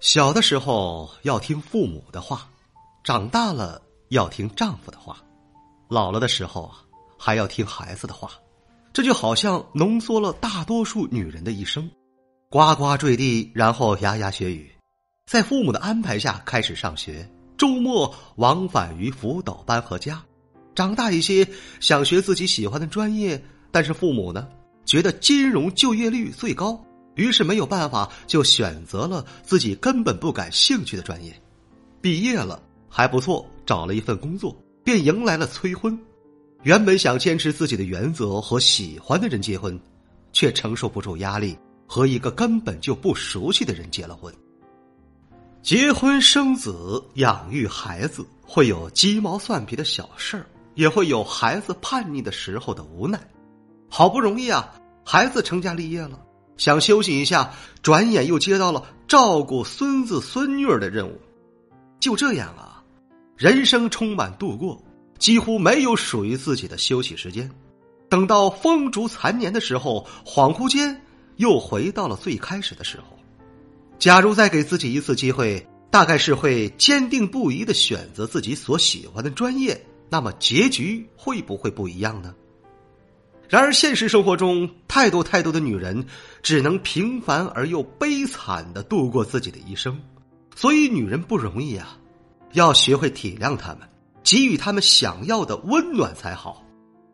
[0.00, 2.46] 小的时候要听父母的话，
[3.02, 5.16] 长大了要听丈夫的话，
[5.88, 6.84] 老了的时候啊
[7.18, 8.30] 还要听孩子的话，
[8.92, 11.90] 这就好像浓缩了大多数女人的一生。
[12.50, 14.70] 呱呱坠地，然后牙牙学语，
[15.26, 20.22] 在父母的安排下开始上学，周末往返于辅导班和家。
[20.74, 21.48] 长大一些，
[21.80, 23.42] 想学自己喜欢的专业，
[23.72, 24.48] 但是父母呢，
[24.84, 26.80] 觉得金融就业率最高，
[27.14, 31.32] 于是没有办法，就选择了自己根本不感兴趣的专业。
[32.00, 35.98] 毕业了还不错，找了一份工作，便迎来了催婚。
[36.62, 39.78] 原本想坚持自己的原则和喜欢的人结婚，
[40.32, 44.32] 却承受不住压力，和一个根本就不熟悉的人结了婚。
[45.62, 50.46] 结婚生子、养育孩子，会有鸡毛蒜皮的小事儿。
[50.74, 53.16] 也会有孩子叛逆的时候的无奈，
[53.88, 56.20] 好不容易啊，孩子成家立业了，
[56.56, 57.52] 想休息一下，
[57.82, 61.20] 转眼又接到了照顾孙子孙女儿的任务，
[62.00, 62.82] 就这样啊，
[63.36, 64.82] 人生充满度过，
[65.18, 67.50] 几乎没有属于自己的休息时间。
[68.08, 71.02] 等到风烛残年的时候，恍惚间
[71.36, 73.18] 又回到了最开始的时候。
[73.98, 79.84] 假如再给自己一次机会，大概是会坚定不移的选择自己所喜欢的专业。
[80.10, 82.34] 那么结局会不会不一样呢？
[83.48, 86.06] 然而现实生活中，太多太多的女人
[86.42, 90.00] 只能平凡而又悲惨的度过自己的一生，
[90.56, 91.98] 所以女人不容易啊，
[92.52, 93.80] 要学会体谅她们，
[94.22, 96.64] 给予她们想要的温暖才好。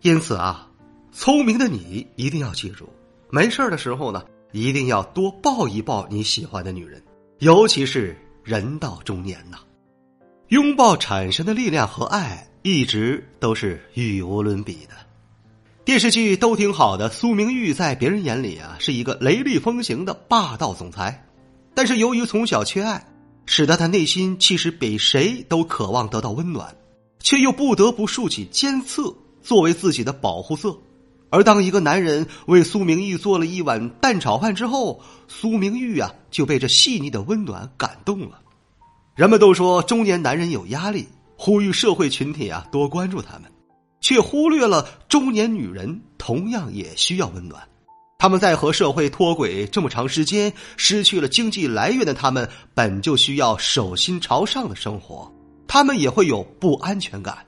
[0.00, 0.68] 因此啊，
[1.12, 2.88] 聪明的你一定要记住，
[3.30, 7.02] 没事的时候呢，一定要多抱一抱你喜欢的女人，
[7.38, 9.58] 尤其是人到中年呐，
[10.48, 12.48] 拥抱产生的力量和爱。
[12.66, 14.94] 一直都是语无伦比的，
[15.84, 17.10] 电视剧都挺好的。
[17.10, 21.26] 苏明玉在别人眼里啊是一个雷厉风行的霸道总裁，
[21.74, 23.06] 但是由于从小缺爱，
[23.44, 26.74] 使得他内心其实比谁都渴望得到温暖，
[27.20, 30.74] 却又不得不竖起尖刺作为自己的保护色。
[31.28, 38.40] 而当一个男人为苏明玉做了一碗蛋炒饭之后，苏明玉啊就被这细腻的温暖感动了。
[39.14, 41.06] 人们都说中年男人有压力。
[41.36, 43.50] 呼吁社会群体啊多关注他们，
[44.04, 47.66] 却忽略了中年女人同样也需要温暖。
[48.18, 55.32] 他们在和社会脱轨这么长时间，失去了经济来源的他们，本就需要手心朝上的生活，
[55.66, 57.38] 他们也会有不安全感。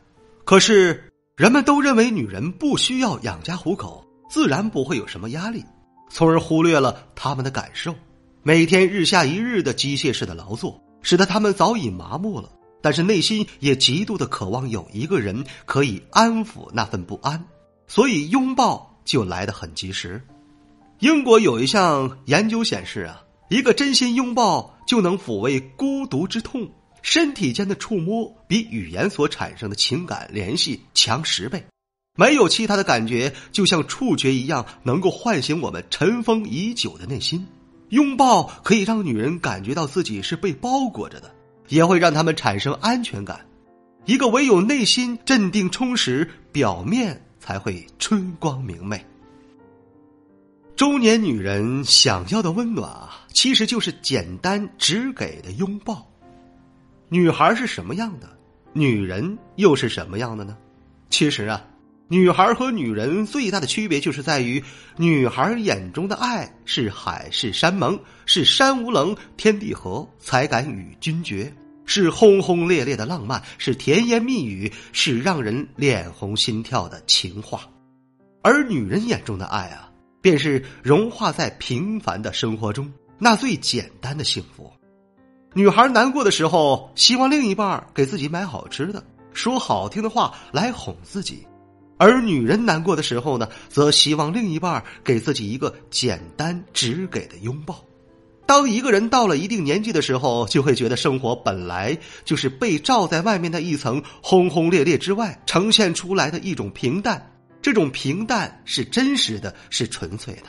[0.47, 5.63] 可是人们都认为女人不需要养家糊口，自然不会有什么压力，
[6.09, 7.95] 从而忽略了他们的感受。
[8.43, 12.49] 每天日下一日的机械式的劳作，使得他们早已麻木了。
[12.87, 17.45] 但是内心也极度的渴望有一个人可以安抚那份不安，
[17.89, 20.23] 所以拥抱就来得很及时。
[21.01, 26.71] 英国有一项研究显示啊，一个真心拥抱就能抚慰孤独之痛，
[27.03, 31.67] 身体间的触摸比语言所产生的情感联系强十倍，
[32.17, 37.45] 没有其他的感觉，就像触觉一样，能够唤醒我们尘封已久的内心。
[37.89, 41.35] 拥抱可以让女人感觉到自己是被包裹着的。
[41.69, 43.41] 也会让他们产生安全感。
[44.05, 49.05] 一个唯有内心镇定充实，表面才会春光明媚。
[50.77, 56.07] 中年女人想要的温暖啊，其实就是简单直给的拥抱。
[57.09, 58.29] 女孩是什么样的，
[58.73, 60.57] 女人又是什么样的呢？
[61.09, 61.65] 其实啊，
[62.09, 64.63] 女孩和女人最大的区别就是在于，
[64.97, 67.99] 女孩眼中的爱是海誓山盟。
[68.29, 71.49] 是山无棱，天地合，才敢与君绝；
[71.85, 77.61] 是轰轰烈烈的浪漫，是甜言蜜语，是让人脸红心跳的情话。
[78.43, 79.89] 而女人眼中的爱啊，
[80.21, 84.73] 便是融化在平凡的生活中那最简单的幸福。
[85.55, 89.03] 女孩难过的时候，希望另一半给自己买好吃的，
[89.33, 91.47] 说好听的话来哄自己；
[91.99, 97.83] 而女人难过的时候呢，则希望另一半给自己一个简单直给的拥抱。
[98.47, 107.33] 当一个人到了一定年纪的时候，就会觉得生活本来就是被罩在外面的一层轰轰烈烈之外呈现出来的一种平淡。
[107.61, 110.43] 这种平淡是真实的，是纯粹的。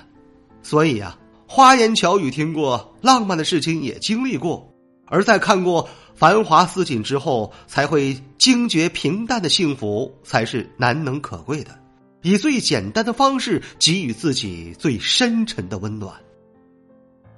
[0.61, 1.17] 所以啊，
[1.47, 4.71] 花言巧语听过，浪漫的事情也经历过，
[5.07, 11.79] 而在看过繁华似锦之后，才会惊觉平淡的幸福才是难能可贵的。
[12.23, 16.11] 以最简单的方式给予自己最深沉的温暖。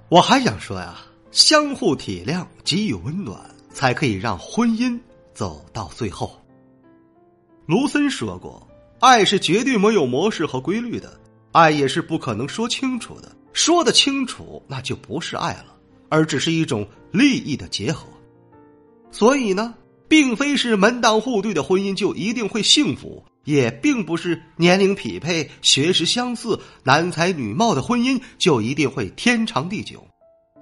[0.07, 0.97] 我还想说呀，
[1.29, 3.37] 相互体谅，给予温暖，
[3.69, 4.97] 才可以让婚姻
[5.33, 6.41] 走到最后。
[7.65, 8.65] 卢森说过
[9.01, 11.19] ：“爱是绝对没有模式和规律的，
[11.51, 13.29] 爱也是不可能说清楚的。
[13.51, 15.75] 说得清楚，那就不是爱了，
[16.07, 18.07] 而只是一种利益的结合。
[19.11, 19.73] 所以呢，
[20.07, 30.05] 并非是门当户对的婚姻就一定会幸福，也并不是年龄匹配、学识相似、男才女貌的婚姻就一定会天长地久。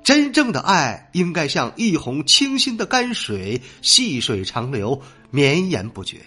[0.03, 5.01] 真正的爱应该像一泓清新的甘水，细水长流，
[5.31, 6.17] 绵延不绝。”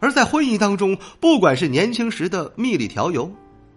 [0.00, 3.32] 而在婚姻当中，不管是年轻时的蜜里调油，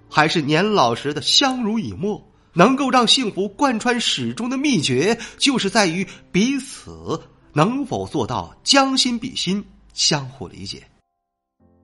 [0.08, 2.24] 还是年老时的相濡以沫，
[2.54, 7.20] 能够让幸福贯穿始终的秘诀，就是在于彼此
[7.54, 9.64] 能否做到将心比心，
[9.94, 10.84] 相互理解。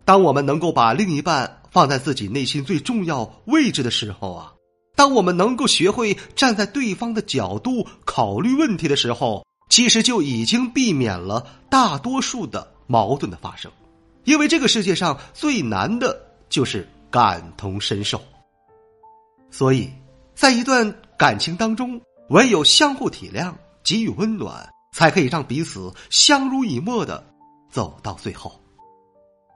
[0.06, 4.54] 当我们能够把另一半放在自己内心最重要位置的时候啊，
[4.96, 13.72] 当我们能够学会站在对方的角度考虑问题的时候，其实就已经避免了大多数的矛盾的发生。
[14.24, 16.18] 因为这个世界上最难的
[16.50, 18.22] 就是感同身受，
[19.52, 19.90] 所以，
[20.36, 22.00] 在一段感情当中，
[22.30, 23.54] 唯有相互体谅、
[23.84, 24.68] 给予温暖，
[24.98, 27.24] 才可以让彼此相濡以沫的
[27.70, 28.60] 走到最后。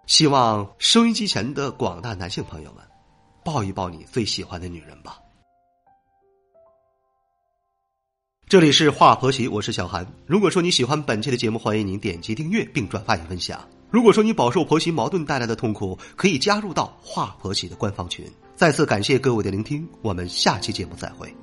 [0.05, 2.83] 希望收音机前的广大男性朋友们，
[3.43, 5.17] 抱一抱你最喜欢的女人吧。
[8.47, 10.05] 这里是华婆媳，我是小韩。
[10.27, 13.67] 如果说你喜欢本期的节目，欢迎您点击订阅并转发与分享。
[13.89, 18.31] 如果说你饱受婆媳矛盾带来的痛苦，可以加入到华婆媳的官方群。
[18.55, 21.35] 再次感谢各位的聆听，我们下期节目再会。